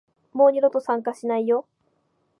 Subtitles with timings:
[0.33, 1.67] もう二度と参加しないよ